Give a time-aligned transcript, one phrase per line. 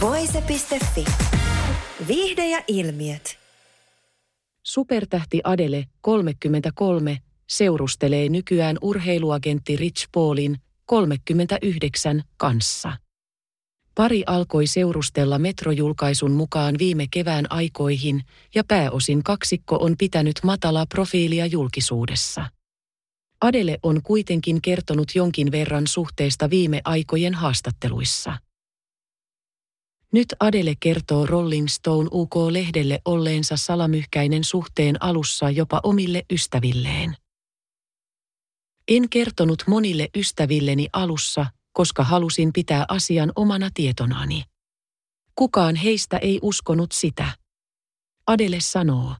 [0.00, 1.04] Voise.fi.
[2.08, 3.38] Viihde ja ilmiöt.
[4.62, 12.92] Supertähti Adele, 33, seurustelee nykyään urheiluagentti Rich Paulin, 39, kanssa.
[13.94, 18.22] Pari alkoi seurustella metrojulkaisun mukaan viime kevään aikoihin
[18.54, 22.46] ja pääosin kaksikko on pitänyt matalaa profiilia julkisuudessa.
[23.40, 28.38] Adele on kuitenkin kertonut jonkin verran suhteesta viime aikojen haastatteluissa.
[30.12, 37.16] Nyt Adele kertoo Rolling Stone UK-lehdelle olleensa salamyhkäinen suhteen alussa jopa omille ystävilleen.
[38.88, 44.42] En kertonut monille ystävilleni alussa, koska halusin pitää asian omana tietonani.
[45.34, 47.32] Kukaan heistä ei uskonut sitä.
[48.26, 49.16] Adele sanoo.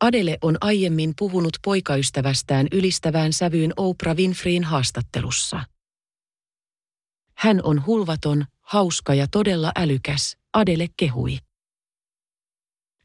[0.00, 5.60] Adele on aiemmin puhunut poikaystävästään ylistävään sävyyn Oprah Winfreyin haastattelussa.
[7.36, 11.38] Hän on hulvaton, hauska ja todella älykäs, Adele kehui.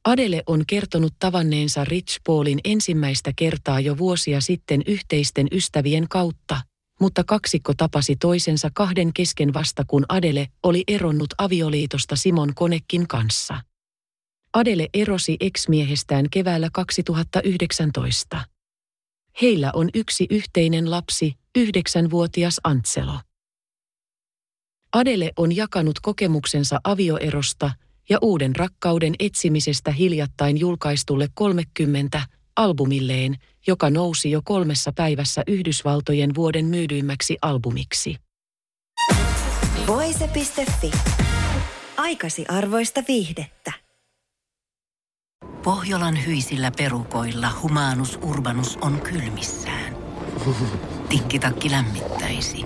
[0.06, 6.62] Adele on kertonut tavanneensa Rich Paulin ensimmäistä kertaa jo vuosia sitten yhteisten ystävien kautta,
[7.00, 13.62] mutta kaksikko tapasi toisensa kahden kesken vasta kun Adele oli eronnut avioliitosta Simon Konekin kanssa.
[14.54, 18.46] Adele erosi ex-miehestään keväällä 2019.
[19.42, 23.20] Heillä on yksi yhteinen lapsi, yhdeksänvuotias Antselo.
[24.94, 27.72] Adele on jakanut kokemuksensa avioerosta
[28.10, 32.22] ja uuden rakkauden etsimisestä hiljattain julkaistulle 30
[32.56, 33.36] albumilleen,
[33.68, 38.16] joka nousi jo kolmessa päivässä Yhdysvaltojen vuoden myydyimmäksi albumiksi.
[39.88, 40.92] Voise.fi.
[41.98, 43.74] Aikasi arvoista viihdettä.
[45.64, 49.98] Pohjolan hyisillä perukoilla humanus urbanus on kylmissään.
[51.10, 52.66] Tikkitakki lämmittäisi.